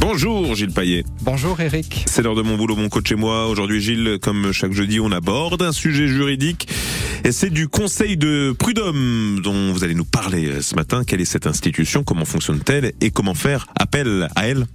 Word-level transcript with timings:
Bonjour 0.00 0.54
Gilles 0.54 0.72
Paillet. 0.72 1.04
Bonjour 1.22 1.60
Eric. 1.60 2.04
C'est 2.06 2.22
l'heure 2.22 2.36
de 2.36 2.42
mon 2.42 2.56
boulot, 2.56 2.76
mon 2.76 2.88
coach 2.88 3.10
et 3.10 3.16
moi. 3.16 3.48
Aujourd'hui 3.48 3.80
Gilles, 3.80 4.18
comme 4.22 4.52
chaque 4.52 4.72
jeudi, 4.72 5.00
on 5.00 5.10
aborde 5.10 5.60
un 5.62 5.72
sujet 5.72 6.06
juridique. 6.06 6.68
Et 7.24 7.32
c'est 7.32 7.50
du 7.50 7.68
Conseil 7.68 8.16
de 8.16 8.54
prud'homme 8.56 9.40
dont 9.42 9.72
vous 9.72 9.82
allez 9.84 9.94
nous 9.94 10.04
parler 10.04 10.62
ce 10.62 10.76
matin. 10.76 11.02
Quelle 11.04 11.20
est 11.20 11.24
cette 11.24 11.46
institution? 11.46 12.04
Comment 12.04 12.24
fonctionne-t-elle? 12.24 12.92
Et 13.00 13.10
comment 13.10 13.34
faire 13.34 13.66
appel 13.74 14.28
à 14.36 14.46
elle? 14.46 14.66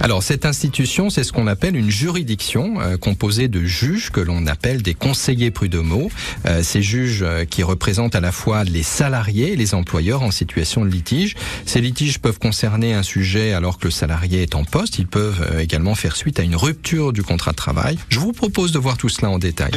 Alors 0.00 0.22
cette 0.22 0.44
institution, 0.44 1.08
c'est 1.08 1.24
ce 1.24 1.32
qu'on 1.32 1.46
appelle 1.46 1.76
une 1.76 1.90
juridiction 1.90 2.80
euh, 2.80 2.96
composée 2.96 3.48
de 3.48 3.64
juges 3.64 4.10
que 4.10 4.20
l'on 4.20 4.46
appelle 4.46 4.82
des 4.82 4.94
conseillers 4.94 5.50
prud'homaux. 5.50 6.10
Euh, 6.46 6.62
ces 6.62 6.82
juges 6.82 7.22
euh, 7.22 7.44
qui 7.44 7.62
représentent 7.62 8.14
à 8.14 8.20
la 8.20 8.32
fois 8.32 8.64
les 8.64 8.82
salariés 8.82 9.52
et 9.52 9.56
les 9.56 9.74
employeurs 9.74 10.22
en 10.22 10.30
situation 10.30 10.84
de 10.84 10.90
litige. 10.90 11.36
Ces 11.64 11.80
litiges 11.80 12.18
peuvent 12.18 12.38
concerner 12.38 12.92
un 12.92 13.02
sujet 13.02 13.52
alors 13.52 13.78
que 13.78 13.86
le 13.86 13.90
salarié 13.90 14.42
est 14.42 14.54
en 14.54 14.64
poste. 14.64 14.98
Ils 14.98 15.06
peuvent 15.06 15.46
euh, 15.52 15.60
également 15.60 15.94
faire 15.94 16.16
suite 16.16 16.38
à 16.38 16.42
une 16.42 16.56
rupture 16.56 17.12
du 17.12 17.22
contrat 17.22 17.52
de 17.52 17.56
travail. 17.56 17.98
Je 18.08 18.18
vous 18.18 18.32
propose 18.32 18.72
de 18.72 18.78
voir 18.78 18.96
tout 18.96 19.08
cela 19.08 19.30
en 19.30 19.38
détail. 19.38 19.72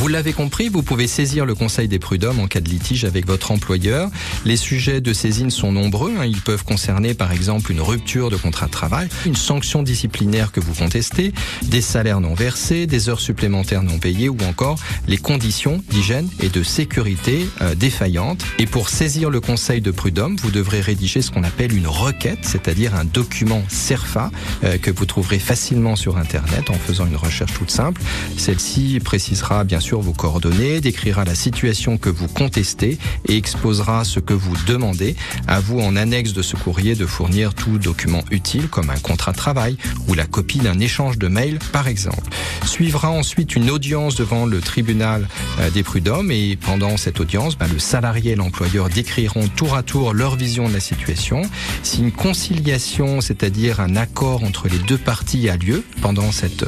Vous 0.00 0.08
l'avez 0.08 0.32
compris, 0.32 0.70
vous 0.70 0.82
pouvez 0.82 1.06
saisir 1.06 1.44
le 1.44 1.54
Conseil 1.54 1.86
des 1.86 1.98
prud'hommes 1.98 2.40
en 2.40 2.46
cas 2.46 2.60
de 2.62 2.70
litige 2.70 3.04
avec 3.04 3.26
votre 3.26 3.50
employeur. 3.50 4.08
Les 4.46 4.56
sujets 4.56 5.02
de 5.02 5.12
saisine 5.12 5.50
sont 5.50 5.72
nombreux. 5.72 6.14
hein. 6.18 6.24
Ils 6.24 6.40
peuvent 6.40 6.64
concerner 6.64 7.12
par 7.12 7.32
exemple 7.32 7.70
une 7.70 7.82
rupture 7.82 8.30
de 8.30 8.36
contrat 8.36 8.64
de 8.64 8.70
travail, 8.70 9.10
une 9.26 9.36
sanction 9.36 9.82
disciplinaire 9.82 10.52
que 10.52 10.60
vous 10.60 10.72
contestez, 10.72 11.34
des 11.64 11.82
salaires 11.82 12.22
non 12.22 12.32
versés, 12.32 12.86
des 12.86 13.10
heures 13.10 13.20
supplémentaires 13.20 13.82
non 13.82 13.98
payées 13.98 14.30
ou 14.30 14.38
encore 14.48 14.78
les 15.06 15.18
conditions 15.18 15.82
d'hygiène 15.90 16.30
et 16.42 16.48
de 16.48 16.62
sécurité 16.62 17.46
euh, 17.60 17.74
défaillantes. 17.74 18.42
Et 18.58 18.64
pour 18.64 18.88
saisir 18.88 19.28
le 19.28 19.42
Conseil 19.42 19.82
de 19.82 19.90
prud'homme, 19.90 20.36
vous 20.36 20.50
devrez 20.50 20.80
rédiger 20.80 21.20
ce 21.20 21.30
qu'on 21.30 21.44
appelle 21.44 21.74
une 21.76 21.86
requête, 21.86 22.38
c'est-à-dire 22.40 22.94
un 22.94 23.04
document 23.04 23.62
CERFA 23.68 24.30
euh, 24.64 24.78
que 24.78 24.90
vous 24.90 25.04
trouverez 25.04 25.38
facilement 25.38 25.94
sur 25.94 26.16
Internet 26.16 26.70
en 26.70 26.74
faisant 26.86 27.04
une 27.04 27.16
recherche 27.16 27.52
toute 27.52 27.70
simple. 27.70 28.00
Celle-ci 28.38 28.98
précisera 29.04 29.62
bien 29.62 29.78
sûr 29.78 29.89
vos 29.98 30.12
coordonnées, 30.12 30.80
décrira 30.80 31.24
la 31.24 31.34
situation 31.34 31.98
que 31.98 32.08
vous 32.08 32.28
contestez 32.28 32.98
et 33.26 33.36
exposera 33.36 34.04
ce 34.04 34.20
que 34.20 34.34
vous 34.34 34.54
demandez. 34.66 35.16
À 35.48 35.58
vous 35.58 35.80
en 35.80 35.96
annexe 35.96 36.32
de 36.32 36.42
ce 36.42 36.54
courrier 36.56 36.94
de 36.94 37.06
fournir 37.06 37.54
tout 37.54 37.78
document 37.78 38.22
utile 38.30 38.68
comme 38.68 38.90
un 38.90 38.98
contrat 38.98 39.32
de 39.32 39.36
travail 39.36 39.76
ou 40.06 40.14
la 40.14 40.26
copie 40.26 40.58
d'un 40.58 40.78
échange 40.78 41.18
de 41.18 41.28
mails 41.28 41.58
par 41.72 41.88
exemple. 41.88 42.28
Suivra 42.64 43.10
ensuite 43.10 43.56
une 43.56 43.70
audience 43.70 44.14
devant 44.14 44.46
le 44.46 44.60
tribunal 44.60 45.26
euh, 45.58 45.70
des 45.70 45.82
prud'hommes 45.82 46.30
et 46.30 46.56
pendant 46.56 46.96
cette 46.96 47.20
audience, 47.20 47.56
ben, 47.56 47.66
le 47.72 47.78
salarié 47.78 48.32
et 48.32 48.36
l'employeur 48.36 48.88
décriront 48.88 49.48
tour 49.48 49.74
à 49.74 49.82
tour 49.82 50.12
leur 50.12 50.36
vision 50.36 50.68
de 50.68 50.74
la 50.74 50.80
situation. 50.80 51.42
Si 51.82 52.00
une 52.00 52.12
conciliation, 52.12 53.20
c'est-à-dire 53.20 53.80
un 53.80 53.96
accord 53.96 54.44
entre 54.44 54.68
les 54.68 54.78
deux 54.78 54.98
parties 54.98 55.48
a 55.48 55.56
lieu 55.56 55.84
pendant 56.02 56.32
cette, 56.32 56.64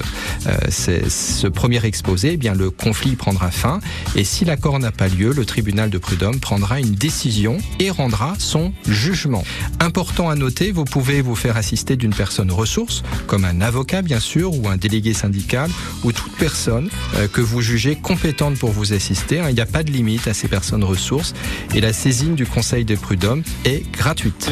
euh, 0.47 0.57
ce 0.71 1.47
premier 1.47 1.85
exposé, 1.85 2.33
eh 2.33 2.37
bien 2.37 2.55
le 2.55 2.71
conflit 2.71 3.12
prendra 3.17 3.51
fin 3.51 3.81
et 4.17 4.25
si 4.25 4.45
l'accord 4.45 4.79
n'a 4.79 4.93
pas 4.93 5.09
lieu, 5.09 5.33
le 5.33 5.45
tribunal 5.45 5.91
de 5.91 5.99
prud'homme 5.99 6.41
prendra 6.41 6.81
une 6.81 6.95
décision 6.95 7.59
et 7.79 7.91
rendra 7.91 8.35
son 8.39 8.73
jugement. 8.89 9.45
Important 9.81 10.29
à 10.29 10.35
noter, 10.35 10.73
vous 10.73 10.85
pouvez 10.85 11.23
vous 11.23 11.35
faire 11.35 11.57
assister 11.57 11.97
d'une 11.97 12.15
personne 12.15 12.51
ressource, 12.51 13.03
comme 13.27 13.45
un 13.45 13.61
avocat 13.61 14.03
bien 14.03 14.21
sûr, 14.21 14.55
ou 14.55 14.69
un 14.69 14.77
délégué 14.77 15.15
syndical, 15.15 15.71
ou 16.05 16.13
toute 16.13 16.33
personne 16.37 16.89
euh, 17.17 17.29
que 17.29 17.41
vous 17.41 17.61
jugez 17.61 17.97
compétente 17.97 18.59
pour 18.59 18.71
vous 18.71 18.93
assister. 18.93 19.41
hein. 19.41 19.47
Il 19.49 19.55
n'y 19.55 19.61
a 19.61 19.67
pas 19.67 19.83
de 19.83 19.91
limite 19.91 20.29
à 20.29 20.35
ces 20.35 20.49
personnes 20.49 20.85
ressources 20.85 21.35
et 21.75 21.81
la 21.81 21.93
saisine 21.93 22.35
du 22.35 22.47
Conseil 22.47 22.85
des 22.85 22.97
prud'hommes 22.97 23.43
est 23.65 23.91
gratuite. 23.93 24.51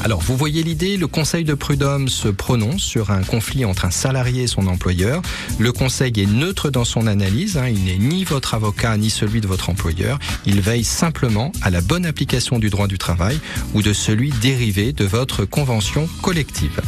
Alors, 0.00 0.20
vous 0.20 0.36
voyez 0.36 0.62
l'idée, 0.62 0.96
le 0.96 1.06
Conseil 1.06 1.44
de 1.44 1.54
prud'homme 1.54 2.08
se 2.08 2.28
prononce 2.28 2.82
sur 2.82 3.10
un 3.10 3.22
conflit 3.22 3.64
entre 3.64 3.84
un 3.84 3.90
salarié 3.90 4.44
et 4.44 4.46
son 4.46 4.66
employeur. 4.66 5.22
Le 5.58 5.72
Conseil 5.72 6.12
est 6.16 6.26
neutre 6.26 6.70
dans 6.70 6.84
son 6.84 7.06
analyse, 7.06 7.56
hein. 7.56 7.68
il 7.68 7.84
n'est 7.84 7.98
ni 7.98 8.24
votre 8.24 8.54
avocat 8.54 8.96
ni 8.96 9.10
celui 9.10 9.40
de 9.40 9.46
votre 9.46 9.70
employeur. 9.70 10.18
Il 10.46 10.60
veille 10.60 10.84
simplement 10.84 11.52
à 11.62 11.70
la 11.70 11.80
bonne 11.80 12.06
application 12.06 12.58
du 12.58 12.70
droit 12.70 12.88
du 12.88 12.98
travail 12.98 13.38
ou 13.74 13.82
de 13.82 13.92
celui 13.92 14.30
dérivé 14.42 14.92
de 14.92 15.04
votre 15.04 15.44
convention 15.44 16.08
collective. 16.20 16.80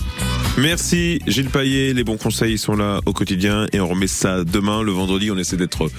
Merci 0.57 1.19
Gilles 1.27 1.51
Paillet. 1.51 1.93
Les 1.95 2.05
bons 2.05 2.17
conseils 2.17 2.59
sont 2.59 2.77
là 2.77 3.01
au 3.07 3.13
quotidien 3.13 3.67
et 3.73 3.81
on 3.81 3.89
remet 3.89 4.07
ça 4.07 4.45
demain, 4.45 4.83
le 4.83 4.93
vendredi. 4.93 5.33
On 5.33 5.37
essaie 5.37 5.57
d'être 5.57 5.91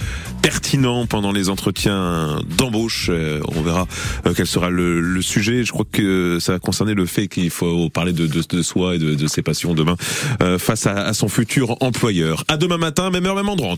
pertinent 0.42 1.06
pendant 1.08 1.34
les 1.34 1.50
entretiens 1.50 2.38
d'embauche. 2.58 3.10
Euh, 3.12 3.42
On 3.54 3.62
verra 3.62 3.86
euh, 4.26 4.34
quel 4.36 4.48
sera 4.48 4.70
le, 4.70 5.22
sujet. 5.22 5.66
Je 5.66 5.74
crois 5.74 5.86
que 5.92 6.38
ça 6.40 6.54
va 6.54 6.60
concerner 6.60 6.94
le 6.94 7.06
fait 7.06 7.28
qu'il 7.28 7.50
faut 7.50 7.90
parler 7.90 8.14
de, 8.14 8.62
soi 8.62 8.96
et 8.96 8.98
de, 8.98 9.28
ses 9.28 9.42
passions 9.42 9.74
demain 9.74 9.98
euh, 10.42 10.58
face 10.58 10.88
à, 10.88 11.14
son 11.14 11.28
futur 11.28 11.76
employeur. 11.82 12.46
À 12.48 12.56
demain 12.56 12.78
matin, 12.78 13.10
même 13.10 13.26
heure, 13.26 13.36
même 13.36 13.50
endroit. 13.50 13.76